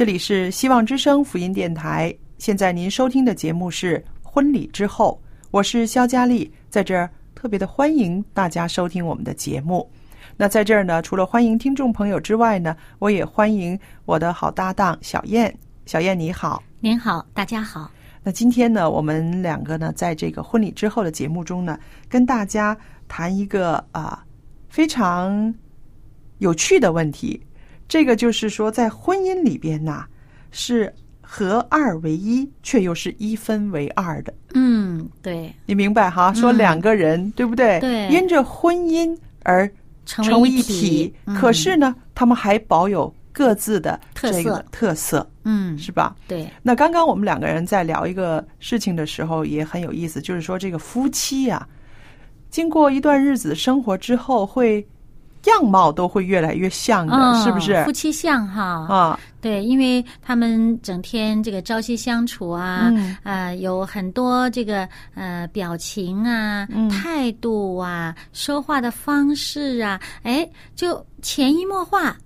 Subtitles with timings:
[0.00, 5.20] 这里是希望之声福音电台，现在您收听的节目是《婚礼之后》，
[5.50, 9.86] 我是肖佳丽，在这儿特别的欢迎大家收听我们的节目。
[10.38, 15.54] 那在这儿呢，除了欢迎听众朋友之外呢，我也欢迎我的好搭档小燕。
[15.84, 17.90] 小燕你好，您好，大家好。
[18.22, 22.74] 那今天呢，我们两个呢，在这个婚礼之后的节目中呢，跟大家
[23.06, 24.24] 谈一个啊
[24.70, 25.54] 非常
[26.38, 27.38] 有趣的问题。
[27.90, 30.04] 这个就是说，在婚姻里边呐，
[30.52, 34.32] 是合二为一，却又是一分为二的。
[34.54, 36.32] 嗯，对，你明白哈？
[36.32, 37.80] 说两个人，对不对？
[37.80, 39.12] 对因着婚姻
[39.42, 39.68] 而
[40.06, 46.14] 成成为一体可是呢，他们还保有各自的特这个色特色，嗯，是吧？
[46.28, 51.66] 对，那刚刚我们两个人在聊一个事情的时候，也很有意思，就是说这个夫妻啊、
[52.50, 54.86] 经过一段日子生活之后，会
[55.44, 57.92] 样貌都会越来越像的，嗯是不是夫？
[57.92, 72.16] 妻相哈，啊，对，因为他们整天这个朝夕相处啊，嗯呃，有很多这个呃表情啊、嗯态度啊、说话的方式啊，哎，就潜移默化。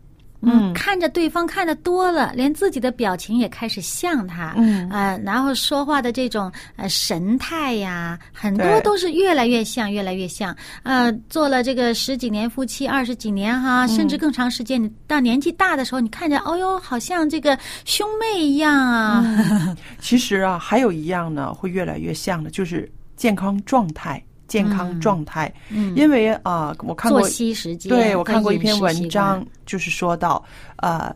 [0.46, 10.54] 嗯看着对方看的多了，连自己的表情也开始像他，嗯呃，然后说话的这种呃神态呀，很多都是越来越像，越来越像。
[10.82, 14.82] 呃，做了这个十几年夫妻，二十几年哈，甚至更长时间。
[14.82, 19.24] 你到年纪大的时候，你看着，哦哟，好像这个兄妹一样啊。
[20.00, 24.22] 其实啊，还有一样呢，会越来越像的，就是健康状态。
[24.46, 30.44] 健康状态，嗯，因为啊、我看过作息时间，对，我看过一篇文章，就是说到，
[30.76, 31.14] 呃，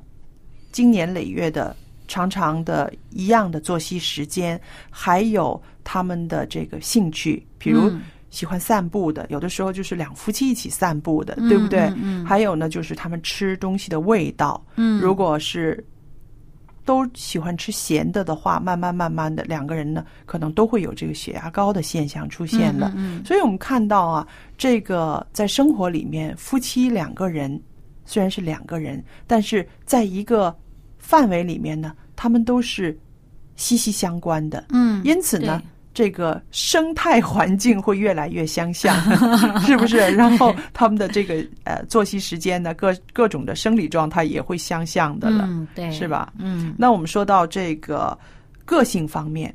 [0.72, 1.74] 经年累月的、
[2.06, 8.00] 常常的一样的作息时间，还有他们的这个兴趣，比如嗯。
[8.30, 11.80] 喜欢散步的，有的时候就是两夫妻一起散步的，嗯对不对？
[11.96, 12.26] 嗯嗯。
[12.26, 15.82] 还有呢，就是他们吃东西的味道，嗯，如果是。
[16.88, 22.88] 都喜欢吃咸的的话，慢慢慢慢的，两个人呢可能都会有这个血压高的现象出现的。
[22.96, 24.26] 嗯嗯所以我们看到啊，
[24.56, 27.60] 这个在生活里面，夫妻两个人
[28.06, 30.56] 虽然是两个人，但是在一个
[30.98, 32.98] 范围里面呢，他们都是
[33.54, 34.64] 息息相关的。
[34.70, 38.94] 嗯，因此呢对，这个生态环境会越来越相像，
[39.66, 39.96] 是不是？
[39.96, 46.32] 然后他们的这个呃作息时间呢，各各种的生理状态也会相像的了，嗯，对，是吧？
[46.38, 48.16] 嗯，那我们说到这个
[48.64, 49.52] 个性方面，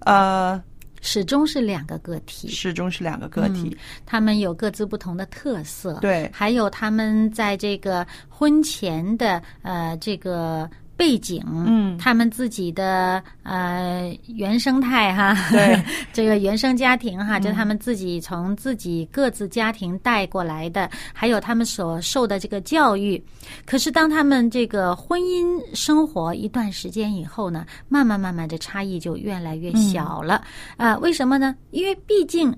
[0.00, 0.62] 呃，
[1.00, 3.74] 始终是两个个体，始终是两个个体，
[4.04, 10.68] 他们有各自不同的特色，对还有他们在这个婚前的呃这个
[11.00, 15.82] 背景，嗯他们自己的呃原生态哈，对，
[16.12, 23.22] 这个原生家庭哈，嗯就他们自己从自己各自家庭带过来的，还有他们所受的这个教育。
[23.64, 30.42] 可是当他们这个婚姻生活一段时间以后呢，慢慢慢慢的差异就越来越小了。
[30.76, 31.56] 啊、为什么呢？
[31.70, 32.54] 因为毕竟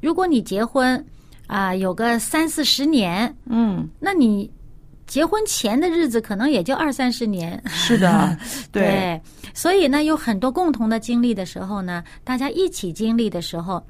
[0.00, 1.02] 如果你结婚
[1.46, 4.50] 啊、有个三四十年，嗯，那你
[5.06, 7.62] 结婚前的日子可能也就二三十年。
[7.68, 8.36] 是的，
[8.72, 9.20] 对，
[9.54, 13.80] 所以呢，有很多共同的经历的时候呢，大家一起经历的时候，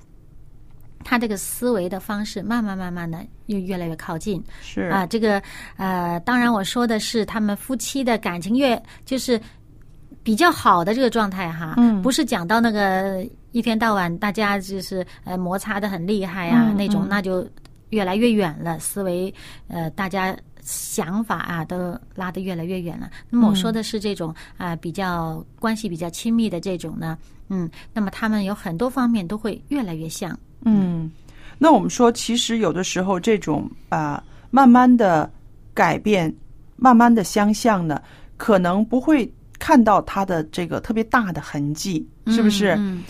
[1.03, 5.07] 他这个思维的方式慢慢慢慢的又越来越靠近是啊。
[5.07, 5.41] 这个
[5.77, 9.41] 呃，当然我说的是他们夫妻的感情越就是
[10.23, 17.49] 比较好的这个状态哈，嗯不是讲到那个一天到晚大家就是呃摩擦的很厉害啊、嗯那种，嗯那就
[17.91, 19.33] 越来越远了，思维
[19.69, 20.37] 呃大家。
[20.67, 23.09] 想法啊，都拉得越来越远了。
[23.31, 27.17] 那么我说的是这种啊、比较关系比较亲密的这种呢，
[27.49, 30.37] 嗯，那么他们有很多方面都会越来越像。
[30.63, 31.09] 嗯，
[31.57, 34.21] 那我们说，其实有的时候这种啊、
[34.51, 35.31] 慢慢的
[35.73, 36.35] 改变，
[36.75, 38.03] 慢慢的相像呢，
[38.37, 42.75] 可能不会看到它的这个特别大的痕迹，是不是？
[42.79, 43.05] 嗯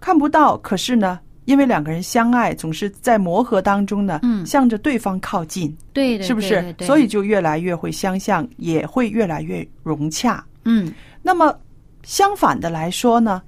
[0.00, 5.76] 看不到，可是呢，因为两个人相爱，总是在磨合当中呢，嗯向着对方靠近，
[6.22, 6.50] 是不是？
[6.50, 10.44] 对对对所以就越来越会相像，也会越来越融洽。
[10.64, 10.92] 嗯
[11.22, 11.56] 那么
[12.04, 13.42] 相反的来说呢，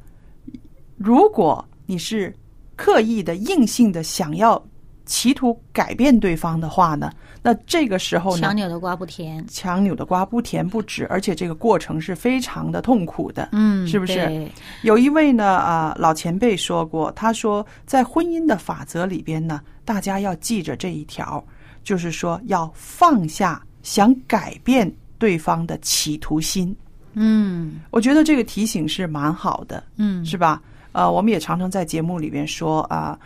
[0.97, 2.35] 如果你是
[2.77, 4.61] 刻意的、硬性的想要
[5.07, 7.13] 企图改变对方的话呢，
[7.47, 9.45] 那这个时候呢强，扭的瓜不甜。
[9.47, 13.51] 强扭的瓜不甜不止，而且这个过程是非常的痛苦的。
[13.53, 14.51] 嗯，是不是对
[14.81, 21.45] 有一位呢啊、老前辈说过，他说在婚姻的法则里边呢，大家要记着这一条，
[21.83, 26.75] 就是说要放下想改变对方的企图心。
[27.13, 30.63] 嗯我觉得这个提醒是蛮好的，嗯是吧？
[30.93, 33.19] 呃，我们也常常在节目里边说啊、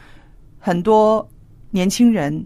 [0.59, 1.25] 很多
[1.71, 2.45] 年轻人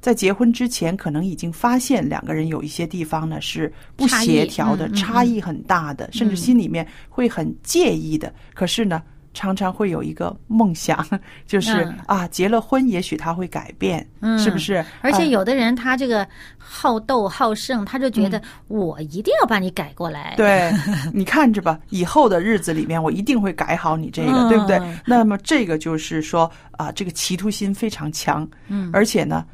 [0.00, 8.32] 在结婚之前，可能已经发现两个人有一些地方呢是不协调的，差异很大的，甚至心里面会很介意的。
[8.54, 9.02] 可是呢，
[9.34, 11.04] 常常会有一个梦想，
[11.46, 14.84] 就是、嗯啊，结了婚，也许他会改变，嗯是不是？
[15.00, 20.34] 而且啊有的人他这个好斗好胜，他就觉得我一定要把你改过来。
[20.34, 20.72] 嗯对，
[21.12, 24.80] 你看着吧， 以后的日子里面，我一定会改好你这个，嗯对不对？
[25.04, 29.44] 那么这个就是说啊，这个企图心非常强，嗯而且呢，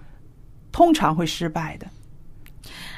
[0.74, 1.86] 通常会失败的。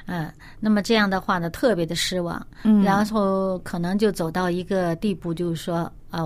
[0.06, 6.22] 嗯，那么这样的话呢，特别的失望，嗯然后可能就走到一个地步，就是说，呃，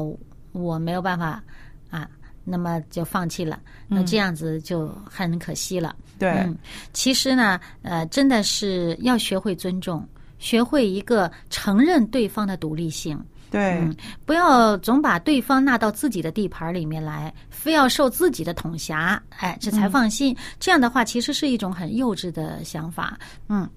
[0.53, 1.43] 我没有办法
[1.91, 2.09] 啊，
[2.45, 3.59] 那么就放弃了，
[3.89, 5.97] 那这样子就很可惜了。
[6.21, 6.57] 对，嗯，
[6.93, 10.07] 其实呢，呃，真的是要学会尊重，
[10.39, 13.19] 学会一个承认对方的独立性。
[13.51, 13.95] 对，嗯，
[14.25, 20.37] 不要总把对方纳到自己的地盘里面来，非要受自己的统辖，哎，这才放心。
[20.59, 23.19] 这样的话，其实是一种很幼稚的想法。
[23.49, 23.69] 嗯，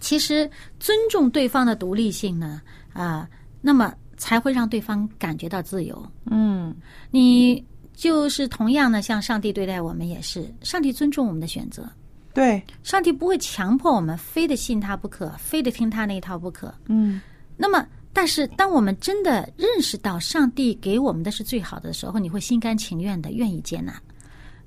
[0.00, 0.50] 其实
[0.80, 2.62] 尊重对方的独立性呢，
[2.92, 3.28] 啊、
[3.60, 6.10] 那么才会让对方感觉到自由。
[6.24, 6.74] 嗯，
[7.10, 7.62] 你
[7.94, 11.86] 就是同样的，像上帝对待我们也是，上帝尊重我们的选择，
[12.32, 16.74] 对，上帝不会强迫我们非得信他不可，非得听他那一套不可。
[16.86, 17.20] 嗯，
[17.56, 23.92] 那么，但是当我们真的认识到上帝给我们的是最好的时候，你会心甘情愿的愿意接纳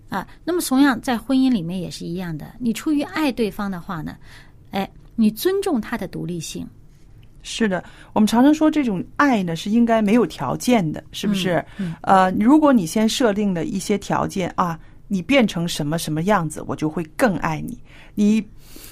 [0.07, 0.27] 啊。
[0.43, 4.15] 那么，同样在婚姻里面也是一样的，你出于爱对方的话呢，
[4.69, 6.67] 哎，你尊重他的独立性，
[7.41, 7.83] 是的。
[8.13, 11.65] 我们常常说这种爱呢是应该没有条件的，是不是？
[12.01, 14.79] 呃，如果你先设定了一些条件啊，
[15.09, 17.77] 你变成什么什么样子，我就会更爱你。
[18.15, 18.41] 你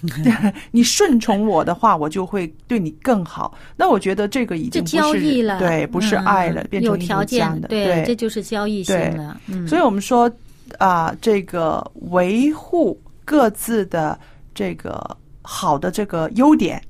[0.69, 3.57] 你顺从我的话，我就会对你更好。
[3.75, 9.41] 那我觉得这个已经不是交易了，对，不是爱了，嗯变成一条件这样的，对，这就是交易性对了。
[9.47, 10.29] 嗯，所以我们说
[10.77, 14.19] 啊、这个维护各自的
[14.53, 16.81] 这个好的这个优点，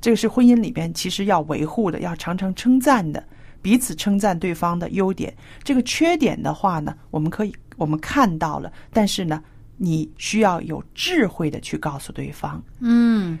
[0.00, 3.24] 这个是婚姻里边其实要维护的，要常常称赞的，
[3.62, 5.34] 彼此称赞对方的优点。
[5.64, 9.42] 这个缺点的话呢，我们可以我们看到了，但是呢，
[9.76, 13.36] 你需要有智慧的去告诉对方，嗯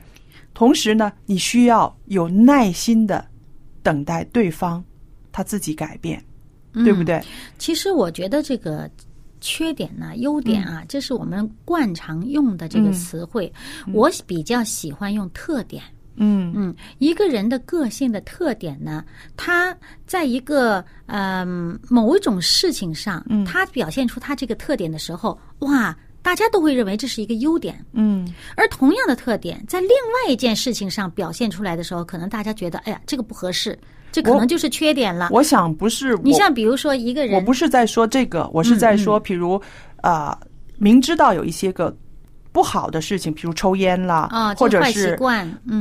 [0.52, 3.24] 同时呢，你需要有耐心的
[3.82, 4.84] 等待对方
[5.30, 6.22] 他自己改变，
[6.72, 7.22] 对不嗯对？
[7.56, 8.90] 其实我觉得这个
[9.40, 13.50] 缺点呢、优点啊，这是我们惯常用的这个嗯词汇。
[13.92, 15.82] 我比较喜欢用特点。
[16.16, 19.04] 嗯嗯，一个人的个性的特点呢，
[19.36, 19.76] 他
[20.06, 27.84] 在一个嗯、某一种事情上，嗯他表现出他这个特点的时候，哇，大家都会认为这是一个优点。
[27.92, 33.78] 嗯而同样的特点，在另外一件事情上表现出来的时候，可能大家觉得，哎呀，这个不合适，
[34.12, 35.28] 这可能就是缺点了。
[35.32, 39.54] 我想不是你像比如说一个人，我不是在说这个，我是在说，比如
[40.02, 40.38] 啊、呃
[40.78, 41.96] 明知道有一些个
[42.52, 45.18] 不好的事情，比如抽烟啦，或者是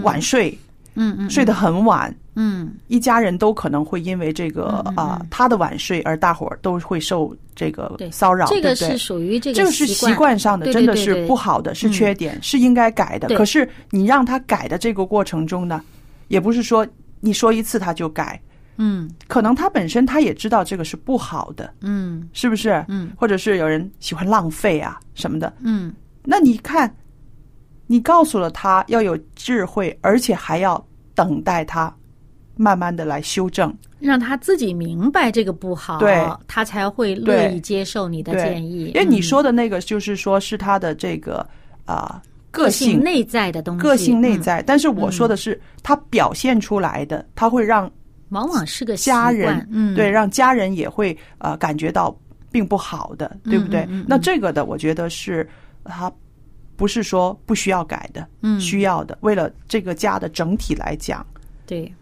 [0.03, 0.57] 晚睡，
[0.95, 2.73] 嗯嗯睡得很晚，嗯。
[2.87, 10.37] 一家人都可能会因为这个啊、他的晚睡而大伙儿都会受这个骚扰，这个是属于这这个是习惯。
[10.39, 13.35] 上的，对真的是不好的，是嗯缺点，是应该改的。
[13.35, 15.81] 可是你让他改的这个过程中呢，
[16.29, 16.87] 也不是说
[17.19, 18.41] 你说一次他就改，
[18.77, 19.09] 嗯。
[19.27, 22.27] 可能他本身他也知道这个是不好的，嗯。
[22.33, 22.83] 是不是？
[22.87, 23.11] 嗯。
[23.17, 25.51] 或者是有人喜欢浪费啊什么的。
[25.61, 26.93] 嗯那你看，
[27.87, 31.93] 你告诉了他要有智慧，而且还要等待他
[32.55, 33.73] 慢慢的来修正。
[33.99, 36.27] 让他自己明白这个不好，对。
[36.47, 38.85] 他才会乐意接受你的建议。
[38.87, 41.47] 因为你嗯说的那个就是说是他的这个
[41.85, 42.99] 啊、个性。
[42.99, 44.41] 内在的东西，个性内嗯。
[44.41, 47.91] 在，但是我说的是他表现出来的，他会让
[48.29, 52.15] 往往是个家人，嗯，对，让家人也会呃感觉到
[52.51, 53.87] 并不好的，对不对？
[54.07, 55.47] 那这个的，我觉得是
[55.85, 56.11] 他
[56.75, 61.25] 不是说不需要改的，嗯需要的，为了这个家的整体来讲。
[61.65, 61.93] 对，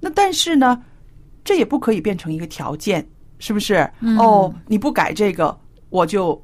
[0.00, 0.82] 那但是呢，
[1.44, 3.06] 这也不可以变成一个条件，
[3.38, 3.88] 是不是？
[4.00, 5.58] 嗯哦，你不改这个，
[5.90, 6.40] 我就。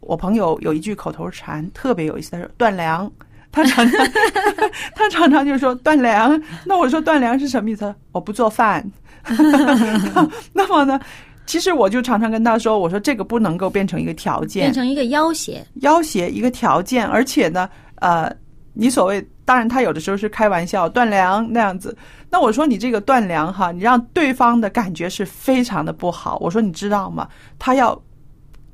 [0.00, 3.08] 我朋友有一句口头禅特别有意思，他说断粮。
[3.52, 4.06] 他常常
[4.96, 6.42] 他常常就说断粮。
[6.66, 7.94] 那我说断粮是什么意思？
[8.10, 8.84] 我不做饭。
[10.52, 10.98] 那么呢，
[11.46, 18.32] 其实我就常常跟他说，我说这个不能够变成一个条件变，成一个要挟，要挟一个条件，而且呢，呃，
[18.72, 21.96] 你所谓当然他有的时候是开玩笑断粮那样子。
[22.30, 26.38] 那我说你这个断粮哈，你让对方的感觉是非常的不好。
[26.40, 27.28] 我说你知道吗？
[27.58, 28.00] 他要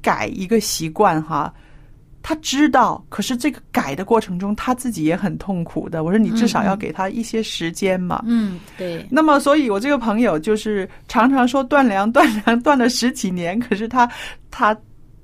[0.01, 1.53] 改一个习惯哈。
[2.29, 6.05] 他知道，可是这个改的过程中，他自己也很痛苦的。
[6.05, 8.23] 我说你至少要给他一些时间嘛。
[8.27, 14.07] 嗯，对，那么，所以我这个朋友就是常常说断粮，断粮，断了十几年，可是她，
[14.51, 14.77] 她，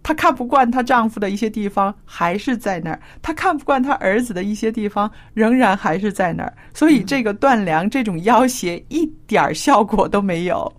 [0.03, 6.55] 她看不惯她丈夫的一些地方，还是在那儿；她看不惯她儿子的一些地方，仍然还是在那儿。
[6.73, 10.73] 所以，这个断粮这种要挟一点儿效果都没有。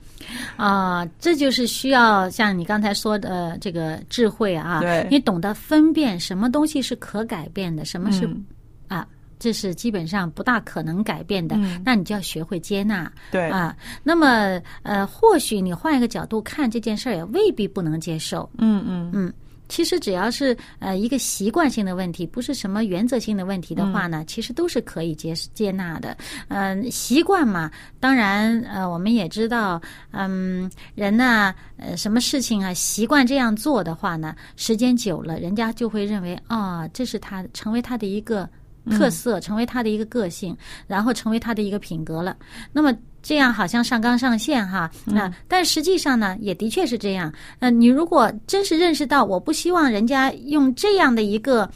[0.55, 8.45] 啊，这就是需要像你刚才说的呃这个智慧啊，对你懂得分辨什么东西是可改变的，什么是、嗯
[8.87, 13.11] 啊，这是基本上不大可能改变的，嗯那你就要学会接纳。
[13.31, 18.49] 对，啊，那么呃，或许你换一个角度看这件事儿，也未必不能接受。
[18.57, 19.33] 嗯嗯嗯，
[19.67, 26.15] 其实只要是呃一个习惯性的问题，不是什么原则性的问题的话呢，其实都是可以接接纳的。
[26.47, 29.81] 嗯、习惯嘛，当然呃，我们也知道，
[30.11, 38.49] 嗯，人呢，呃，什么事情啊，习惯这样做的话呢，时间久了，人家就会认为啊、这是他成为他的一个。
[38.91, 40.55] 特色成为他的一个个性，
[40.87, 42.35] 然后成为他的一个品格了。
[42.71, 47.33] 那么这样好像上纲上线哈，那、但实际上呢，也的确是这样。
[47.59, 51.67] 呃，你如果真是认识到，我不希望人家用这样的一个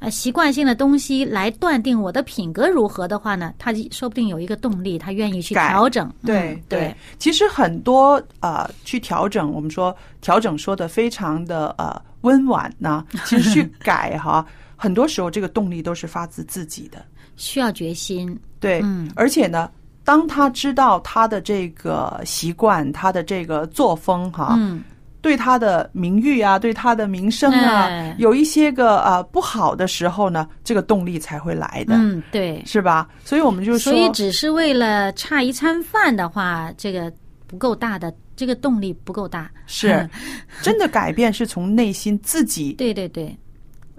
[0.00, 6.12] 呃习惯性的东西来断定我的品格如何的话呢，他说不定有一个动力，他愿意去调整。
[6.24, 14.44] 对嗯、对，其实很多呃去调整，我们说调整说的非常的呃温婉呢，其实去 改哈，
[14.76, 17.04] 很多时候这个动力都是发自自己的。
[17.36, 18.38] 需要决心。
[18.60, 19.70] 对，嗯而且呢，
[20.04, 24.82] 当他知道他的这个习惯，他的这个作风哈，嗯，
[25.20, 32.62] 对他的名誉啊，对他的名声啊，哎有一些个呃不好的时候呢，这个动力才会来的，嗯，对。
[32.64, 33.08] 是吧？
[33.24, 37.12] 所以我们就说所，以只是为了差一餐饭的话，这个
[37.46, 39.50] 不够大的，这个动力不够大。
[39.66, 40.08] 是
[40.62, 43.36] 真的改变是从内心自己对对对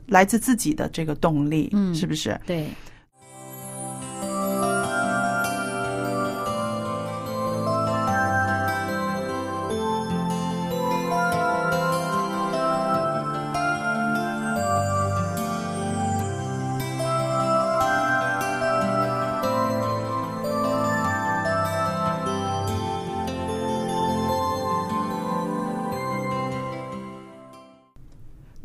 [0.08, 2.40] 来自自己的这个动力，嗯是不是？
[2.46, 2.68] 对。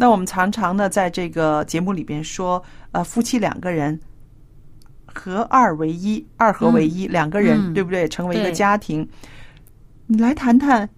[0.02, 3.96] 那我们常常呢，在这个节目里边说，呃，夫妻两个人
[5.06, 8.08] 合二为一，二合为一，两个人、嗯对不对？
[8.08, 9.08] 成为一个家庭。
[10.08, 10.90] 你来谈谈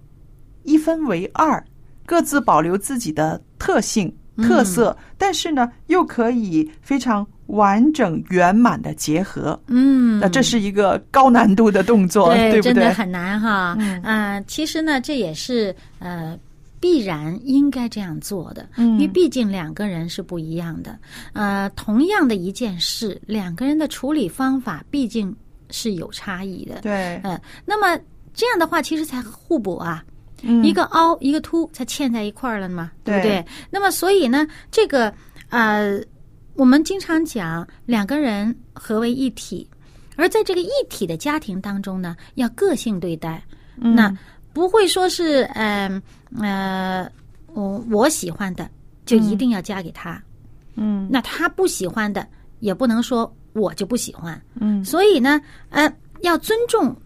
[0.63, 1.63] 一分为二，
[2.07, 9.61] 各自保留自己的特性、特色，但是呢，又可以非常完整圆满的结合。
[9.67, 12.63] 嗯，那这是一个高难度的动作，对，不对？
[12.63, 13.77] 真的很难哈。
[13.79, 16.35] 嗯呃其实呢，这也是呃
[16.85, 20.99] 必然应该这样做的，嗯因为毕竟两个人是不一样的。
[21.33, 25.35] 呃，同样的一件事，两个人的处理方法毕竟
[25.71, 26.83] 是有差异的。
[26.83, 27.99] 对，嗯、那么
[28.35, 30.05] 这样的话，其实才互补啊。
[30.43, 33.47] 嗯一个凹一个凸，才嵌在一块儿了嘛，对不对对？
[33.71, 35.11] 那么所以呢，这个
[35.49, 35.99] 呃，
[36.53, 39.67] 我们经常讲两个人合为一体，
[40.17, 43.43] 而在这个一体的家庭当中呢，要个性对待，
[43.81, 44.15] 嗯那
[44.55, 46.01] 不会说是嗯
[46.41, 47.07] 呃
[47.53, 48.67] 我我喜欢的
[49.05, 50.23] 就一定要嫁给他，
[50.77, 52.27] 嗯那他不喜欢的
[52.61, 55.93] 也不能说我就不喜欢，嗯所以呢，呃，
[56.23, 56.97] 要尊重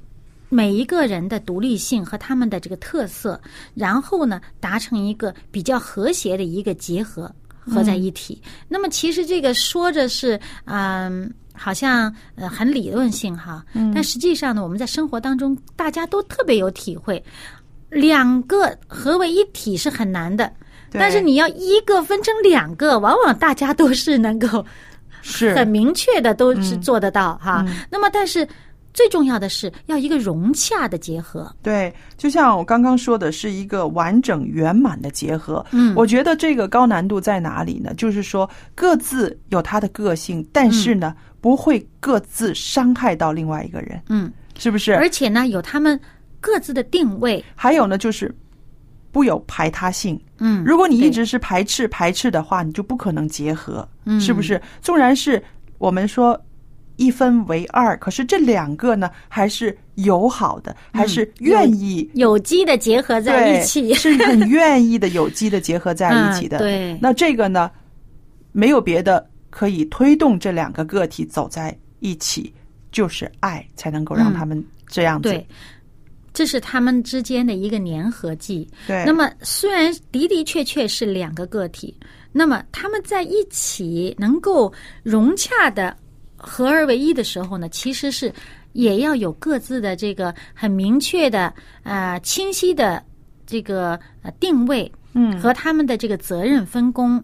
[0.49, 3.41] 每一个人的独立性和他们的这个特色，
[3.75, 8.41] 然后呢，达成一个比较和谐的一个结合，合在一起。
[8.69, 11.33] 那么，其实这个说着是嗯。
[11.59, 17.23] 好像呃很理论性哈，但实际上呢，我们在生活当中大家都特别有体会，
[17.91, 20.51] 两个合为一体是很难的，
[20.93, 24.65] 但是你要一个分成两个，往往大家都是能够
[25.21, 27.65] 是很明确的都是做得到哈。
[27.91, 28.47] 那么，但是
[28.95, 31.55] 最重要的是要一个融洽的结合。
[31.63, 35.65] 对，就像我刚刚说的，是一个完整圆满的结合。
[35.73, 37.93] 嗯，我觉得这个高难度在哪里呢？
[37.95, 41.15] 就是说各自有他的个性，但是呢。
[41.41, 44.95] 不会各自伤害到另外一个人，嗯，是不是？
[44.95, 45.99] 而且呢，有他们
[46.41, 48.35] 各自的定位，还有呢，就是
[49.13, 54.61] 不有排他性，嗯，如果你一直是排斥排斥的话，你就不可能结合，嗯，是不是？
[54.83, 55.43] 纵然是
[55.79, 56.41] 我们说
[56.97, 66.59] 一分为二，可是这两个呢，还是友好的，还是愿意有机的结合在一起，是很愿意的有机的结合在一起的。
[66.61, 67.71] 对，那这个呢，
[68.51, 69.25] 没有别的。
[69.51, 72.53] 可以推动这两个个体走在一起，
[72.93, 75.31] 就是爱，才能够让他们这样子。
[75.31, 75.47] 对，
[76.33, 78.69] 这是他们之间的一个粘合剂。
[78.87, 79.05] 对。
[79.07, 81.97] 那么，虽然的的确确是两个个体，
[82.31, 85.97] 那么他们在一起能够融洽的
[86.37, 88.33] 合而为一的时候呢，其实是
[88.73, 91.53] 也要有各自的这个很明确的、
[91.83, 93.03] 呃清晰的
[93.47, 97.23] 这个呃定位，嗯，和他们的这个责任分工。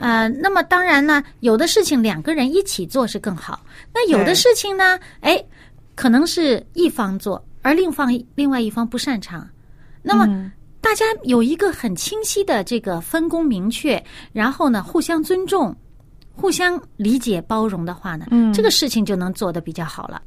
[0.00, 3.60] 呃，那么当然呢，有的事情两个人一起做是更好。
[3.92, 5.44] 那有的事情呢，哎，
[5.94, 9.46] 可能是一方做，而另方另外一方不擅长。
[10.02, 14.02] 那么大家有一个很清晰的这个分工明确，
[14.32, 15.76] 然后呢，互相尊重、
[16.34, 20.22] 互相理解、包容的话呢，这个事情就能做得比较好了。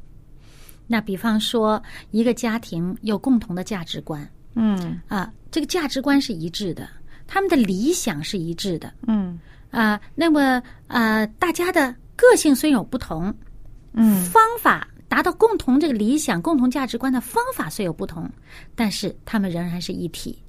[0.86, 6.88] 那比方说，一个家庭有共同的价值观，嗯啊，这个价值观是一致的，
[7.26, 9.36] 他们的理想是一致的，嗯。
[9.74, 13.34] 啊，那么呃，大家的个性虽有不同，
[13.92, 18.30] 嗯，方法达到共同这个理想、共同价值观的方法虽有不同，
[18.76, 20.40] 但是他们仍然是一体。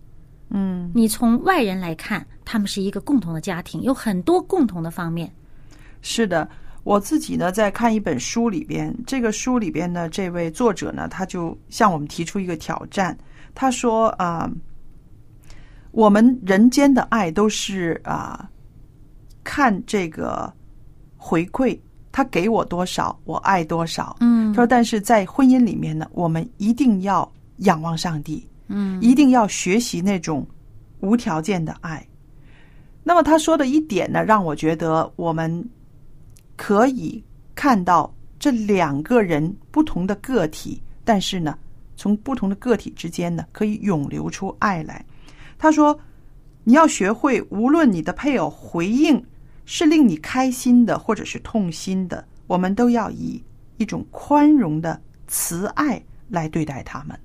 [0.50, 5.32] 嗯，你从外人来看，他们是一个共同的家庭，有很多共同的方面。
[6.04, 6.48] 是的，
[6.84, 13.18] 我自己呢在看一本书里边，这个书里边呢，这位作者呢，他就向我们提出一个挑战，
[13.56, 14.48] 他说啊，
[15.90, 18.48] 我们人间的爱都是啊。
[19.46, 20.52] 看这个
[21.16, 21.80] 回馈，
[22.12, 24.18] 他给我多少，我爱多少。
[24.20, 30.46] 嗯，他说，但是在婚姻里面呢，我们一定要仰望上帝，嗯，一定要学习那种
[31.00, 32.06] 无条件的爱。
[33.04, 35.64] 那么他说的一点呢，让我觉得我们
[36.56, 41.58] 可以看到这两个人不同的个体，但是呢，
[41.96, 45.06] 从不同的个体之间呢，可以涌流出爱来。
[45.58, 45.98] 他说，
[46.64, 49.24] 你要学会，无论你的配偶回应。
[49.66, 53.44] 是令你开心的，或者是痛心的，我们都要以
[53.78, 57.20] 一种宽容的慈爱来对待他们。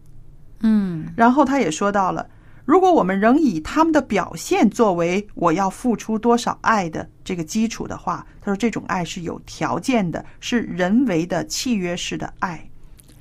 [0.61, 2.29] 嗯，然后他也说到了，
[2.65, 12.69] 如果我们仍以他们的表现作为我要付出多少爱的这个基础的话，他说这种爱是有条件的，是人为的契约式的爱，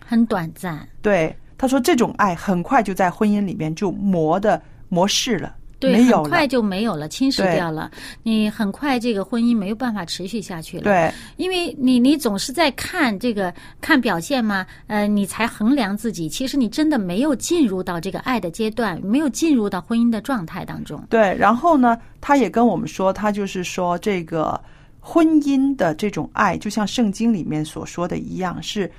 [0.06, 0.88] 很短暂。
[1.02, 5.56] 对，他说这种爱很快就在婚姻里面就磨的磨逝了。
[5.80, 7.90] 对，很快就没有了，侵蚀掉了。
[8.24, 10.84] 你很快这个婚姻没有办法持续下去了。
[10.84, 16.28] 对，因为你你总是在看这个看表现嘛，呃，你才衡量自己。
[16.28, 21.02] 其实你真的没有进入到这个爱的阶段，没有进入到婚姻的状态当中。
[21.10, 24.60] 对，然后呢，他也跟我们说，他就是说这个
[25.00, 28.92] 婚姻的这种爱，就像圣经里面所说的一样，是。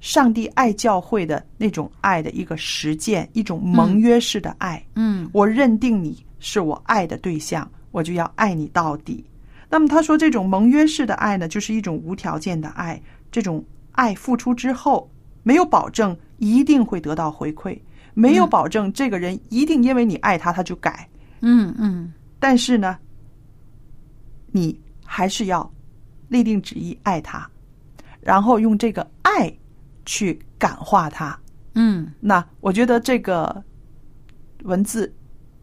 [0.00, 4.84] 上帝爱教会的那种爱的一个实践，一种盟约式的爱。
[4.94, 9.24] 嗯，我认定你是我爱的对象，我就要爱你到底。
[9.68, 13.00] 那么他说，这种盟约式的爱呢，就是一种无条件的爱。
[13.30, 15.10] 这种爱付出之后，
[15.42, 17.78] 没有保证一定会得到回馈，
[18.14, 21.08] 没有保证这个人一定因为你爱他他就改。
[21.40, 22.12] 嗯嗯。
[22.38, 22.96] 但是呢，
[24.52, 25.68] 你还是要
[26.28, 27.50] 立定旨意爱他，
[28.20, 29.52] 然后用这个爱。
[30.08, 31.38] 去感化他，
[31.74, 33.62] 嗯，那我觉得这个
[34.62, 35.12] 文字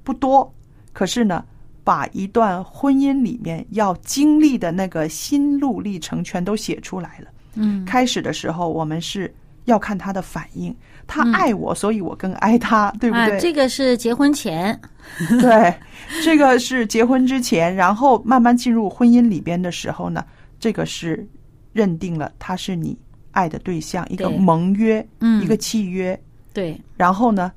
[0.03, 0.53] 不多，
[0.93, 1.43] 可是呢，
[1.83, 7.27] 把一段婚姻里面要经历的那个心路历程全都写出来了。
[7.55, 10.73] 嗯，开始的时候我们是要看他的反应，
[11.07, 13.39] 他爱我，所以我更爱他，对不对？
[13.39, 14.79] 这个是结婚前，
[15.41, 15.75] 对，
[16.23, 20.23] 这个是结婚之前，然后慢慢进入婚姻里边的时候呢，
[20.59, 21.27] 这个是
[21.73, 22.95] 认定了他是你。
[23.35, 26.19] 爱的对象，一个盟约，嗯一个契约。
[26.53, 27.51] 对，然后呢，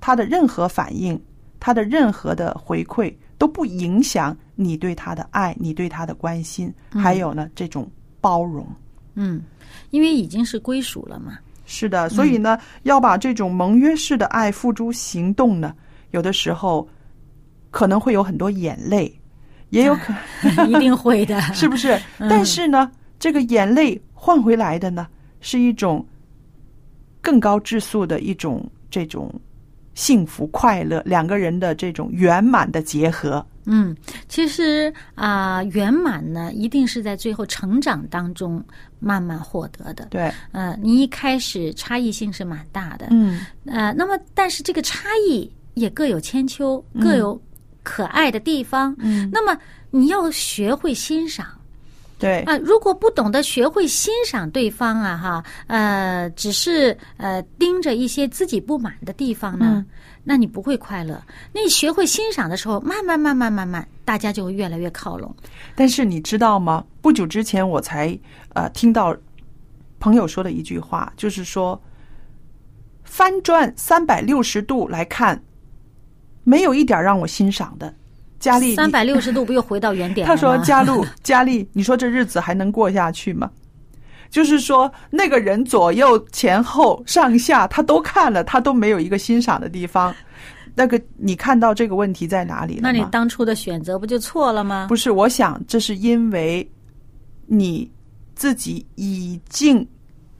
[0.00, 1.20] 他的任何反应，
[1.60, 7.88] 他的任何的回馈都不影响你对他的爱，你对他的关心，还有呢这种
[8.20, 8.66] 包容。
[9.14, 9.42] 嗯，
[9.90, 11.38] 因为已经是归属了嘛。
[11.66, 15.74] 是的，所以呢，要把这种盟约式的爱付诸行动呢，
[16.10, 16.88] 有的时候
[17.70, 19.14] 可能会有很多眼泪，
[19.68, 20.12] 也有可
[20.66, 22.00] 一定会的， 是不是？
[22.18, 25.06] 但是呢，这个眼泪换回来的呢，
[25.40, 26.06] 是一种
[27.22, 29.32] 更高质素的一种这种
[29.94, 33.44] 幸福快乐，两个人的这种圆满的结合。
[33.64, 33.96] 嗯，
[34.28, 38.62] 其实啊、圆满呢，一定是在最后成长当中
[38.98, 40.04] 慢慢获得的。
[40.10, 47.40] 对，呃，你一开始差异性是蛮大的，嗯，呃，那么但是这个差异也各有千秋，各有
[47.82, 48.94] 可爱的地方。
[48.98, 49.58] 嗯，那么
[49.90, 51.46] 你要学会欣赏。
[52.20, 59.82] 对，啊、如果不懂得学会欣赏对方啊，哈，呃，只是呃盯着一些自己不满的地方呢，
[60.22, 61.20] 那你不会快乐。
[61.50, 65.34] 那你学会欣赏的时候，慢慢慢慢慢慢，大家就会越来越靠拢。
[65.74, 66.84] 但是你知道吗？
[67.00, 68.16] 不久之前我才
[68.52, 69.16] 呃听到
[69.98, 71.80] 朋友说的一句话，就是说
[73.02, 75.42] 翻转三百六十度来看，
[76.44, 77.94] 没有一点让我欣赏的。
[78.40, 83.48] 佳丽，三百六十度不又回到原点了他说：“佳露，佳丽，你说这日子还能过下去吗？
[84.30, 90.14] 就是说，那个人左右前后上下他都看了，他都没有一个欣赏的地方。
[90.74, 92.80] 那个你看到这个问题在哪里了？
[92.82, 94.86] 那你当初的选择不就错了吗？
[94.88, 96.66] 不是，我想这是因为
[97.46, 97.90] 你
[98.36, 99.86] 自己已经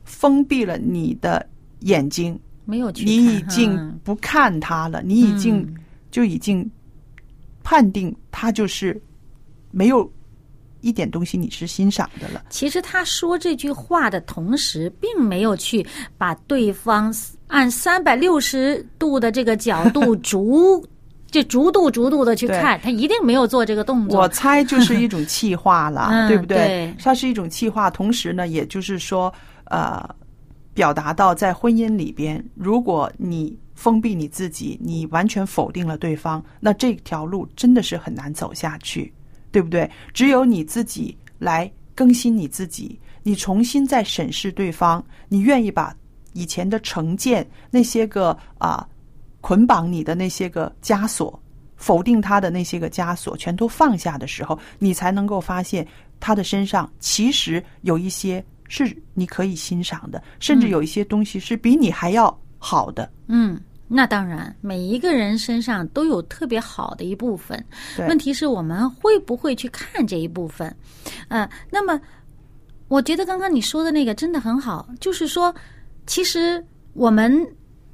[0.05, 1.45] 封闭了你的
[1.81, 5.75] 眼睛，没有去你已经嗯不看他了，你已经嗯
[6.13, 6.69] 就已经
[7.63, 9.01] 判定他就是
[9.71, 10.11] 没有
[10.81, 12.45] 一点东西你是欣赏的了。
[12.51, 17.15] 其实他说这句话的同时，并没有去把对方
[17.49, 20.85] 按三百六十度的这个角度逐
[21.31, 24.21] 就逐度逐度的去看，他一定没有做这个动作。
[24.21, 26.57] 我猜就是一种气化了，嗯对不对？
[26.57, 29.33] 对它是一种气化，同时呢，也就是说，
[29.67, 30.03] 呃，
[30.75, 39.11] 表达到在婚姻里边，如果你封闭你自己，你完全否定了对方，那这条路真的是很难走下去，
[39.51, 39.91] 对不对？
[40.13, 45.97] 只有你自己来更新你自己，你重新再审视对方，你愿意把
[46.35, 48.87] 以前的成见那些个啊、
[49.41, 51.43] 捆绑你的那些个枷锁，
[51.75, 55.89] 否定他的那些个枷锁，全都放下的时候，你才能够发现
[56.21, 63.11] 他的身上其实有一些是你可以欣赏的，甚至有一些东西是比你还要好的。
[63.29, 63.59] 嗯，
[63.93, 67.63] 那当然，每一个人身上都有特别好的一部分。
[68.07, 70.73] 问题是我们会不会去看这一部分？
[71.27, 72.01] 呃，那么
[72.87, 75.53] 我觉得刚刚你说的那个真的很好，就是说，
[76.07, 77.45] 其实我们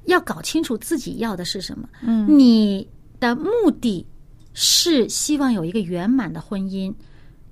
[0.04, 1.88] 要搞清楚自己要的是什么。
[2.02, 2.86] 嗯，你
[3.18, 4.06] 的目的
[4.52, 6.94] 是希望有一个圆满的婚姻，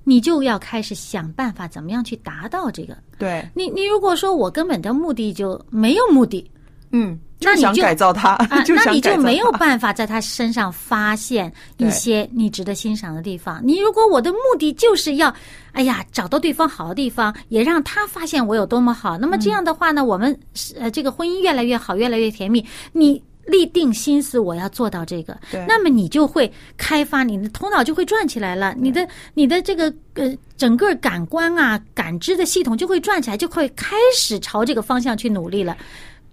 [0.05, 2.95] 你就要开始想办法怎么样去达到这个。
[3.19, 6.51] 对，你你如果说我根本的目的就没有目的，
[6.93, 13.61] 嗯，就想 那你就改造他，啊，就那你就没有办法在他身上发现一些你值得欣赏的地方。
[13.63, 15.33] 你如果我的目的就是要，
[15.73, 22.65] 哎呀，找到对方好的地方，也让他发现我有多么好，那么这样的话呢，我们是呃这个婚姻越来越好，越来越甜蜜。
[22.93, 23.23] 你。
[23.47, 28.75] 立定心思，我要做到这个，那么你就会开发你的头脑，就会转起来了。
[28.79, 35.77] 你的你的这个呃整个感官啊、感知的系统就会转起来，就会开始朝这个方向去努力了。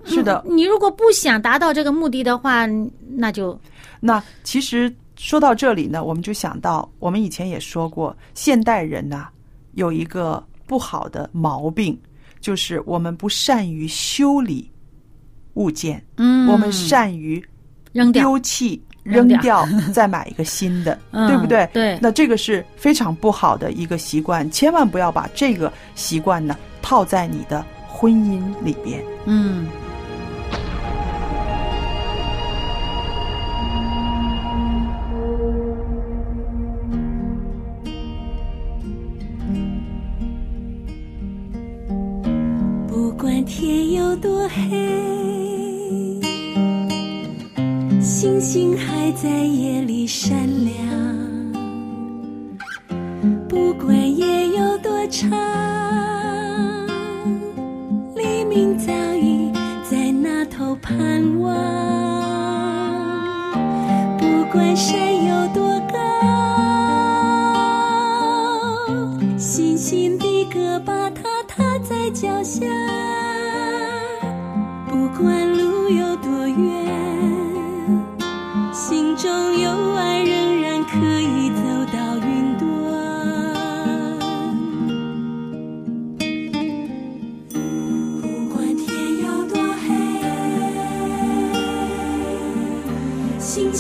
[0.06, 2.66] 是的，你如果不想达到这个目的的话，
[3.10, 3.60] 那就
[4.00, 9.28] 那其实说到这里呢，我们就想到，我们以前也说过，现代人呐、
[9.74, 12.00] 有一个不好的毛病，
[12.40, 14.70] 就是我们不善于修理
[15.54, 17.44] 物件，嗯，我们善于
[17.92, 18.24] 扔掉。
[18.24, 21.70] 丢弃、扔掉扔掉， 再买一个新的，嗯对不对？
[21.74, 29.04] 对那这个是非常不好的一个习惯，千万不要把这个习惯呢套在你的婚姻里边。
[29.26, 29.68] 嗯
[44.22, 44.54] 多黑，
[48.00, 49.81] 星星还在眼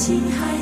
[0.02, 0.61] 心还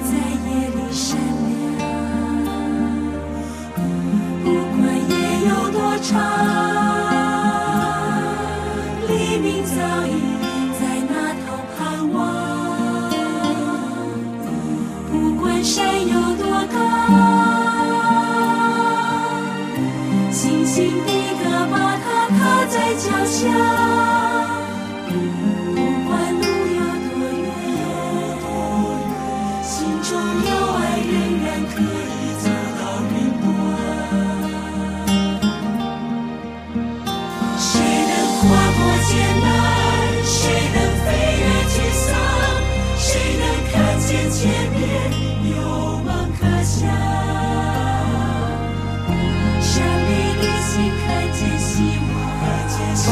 [50.81, 53.11] 你看见希望，看见希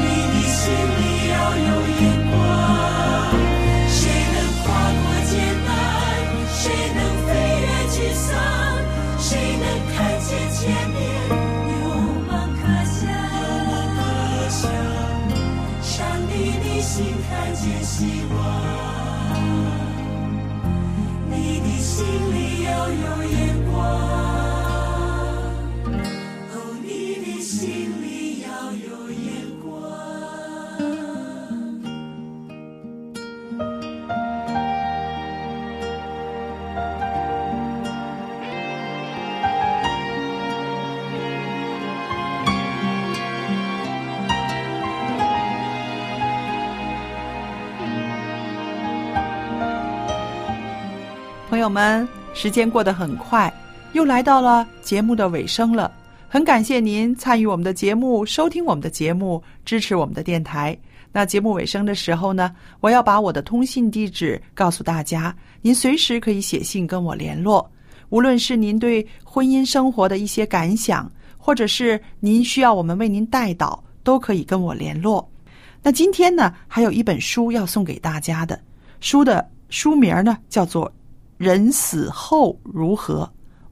[0.00, 0.02] 你
[0.32, 0.58] 的心
[0.98, 2.32] 里要有眼光。
[3.86, 4.00] 谁
[4.34, 4.66] 能跨
[4.98, 5.32] 过艰
[5.64, 5.70] 难？
[6.50, 6.58] 谁
[6.96, 7.28] 能飞
[7.62, 8.26] 越沮丧？
[9.20, 9.28] 谁
[9.60, 10.58] 能看见前
[10.90, 10.98] 面
[11.30, 11.86] 有
[12.26, 12.98] 梦可想？
[15.82, 15.88] 山
[16.28, 17.94] 里的心看见希
[18.34, 18.36] 望，
[21.30, 21.94] 你的心
[22.34, 23.19] 里要有。
[51.50, 53.52] 朋友们，时间过得很快，
[53.92, 55.90] 又来到了节目的尾声了。
[56.28, 60.78] 很感谢您参与我们的节目，收听我们的节目，支持我们的电台。
[61.10, 67.68] 那节目尾声的时候呢，我要把我的通信地址告诉大家，您随时可以写信跟我联络。
[68.10, 75.28] 无论是您对婚姻生活的一些感想，或者是您需要我们为您代祷，都可以跟我联络。
[75.82, 78.60] 那今天呢，还有一本书要送给大家的，
[79.00, 80.86] 书的书名呢叫做
[81.40, 83.24] 《人死后如何》。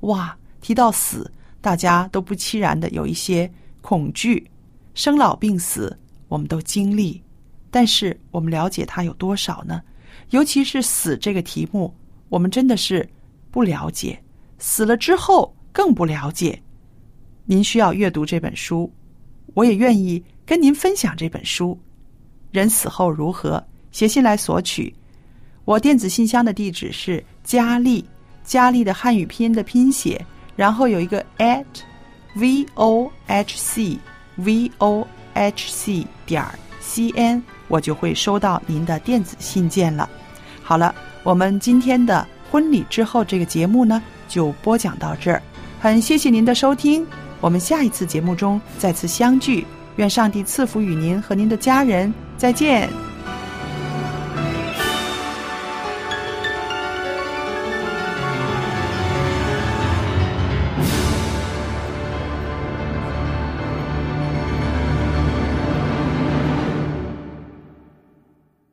[0.07, 3.51] 哇，提到死，大家都不期然的有一些
[3.83, 4.51] 恐惧。
[4.95, 5.95] 生老病死，
[6.29, 7.23] 我们都经历，
[7.71, 9.83] 但是我们了解它有多少呢？
[10.31, 11.95] 尤其是死这个题目，
[12.31, 13.07] 我们真的是
[13.51, 14.19] 不了解。
[14.59, 16.59] 死了之后更不了解。
[17.45, 18.91] 您需要阅读这本书，
[19.53, 21.79] 我也愿意跟您分享这本书。
[22.51, 23.63] 人死后如何？
[23.93, 24.95] 写信来索取。
[25.69, 28.03] 我电子信箱的地址是佳丽，
[28.43, 30.25] 佳丽的汉语拼音的拼写，
[30.57, 31.63] 然后有一个 at
[32.33, 33.99] v o h c
[34.37, 36.43] v o h c 点
[36.81, 40.09] c n，我就会收到您的电子信件了。
[40.63, 45.43] 好了，我们今天的婚礼之后这个节目呢，就播讲到这儿。
[45.79, 47.07] 很谢谢您的收听，
[47.43, 49.67] 我们下一次节目中再次相聚。
[49.97, 53.08] 愿上帝赐福与您和您的家人，再见。